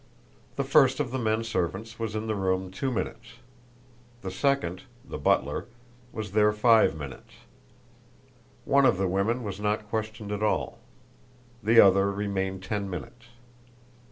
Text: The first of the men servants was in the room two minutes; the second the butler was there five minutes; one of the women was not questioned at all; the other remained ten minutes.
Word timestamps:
The 0.55 0.63
first 0.63 0.99
of 0.99 1.11
the 1.11 1.19
men 1.19 1.43
servants 1.43 1.99
was 1.99 2.15
in 2.15 2.25
the 2.25 2.33
room 2.33 2.71
two 2.71 2.89
minutes; 2.91 3.33
the 4.23 4.31
second 4.31 4.81
the 5.05 5.19
butler 5.19 5.67
was 6.11 6.31
there 6.31 6.51
five 6.51 6.97
minutes; 6.97 7.33
one 8.65 8.87
of 8.87 8.97
the 8.97 9.07
women 9.07 9.43
was 9.43 9.59
not 9.59 9.87
questioned 9.91 10.31
at 10.31 10.41
all; 10.41 10.79
the 11.61 11.79
other 11.79 12.11
remained 12.11 12.63
ten 12.63 12.89
minutes. 12.89 13.27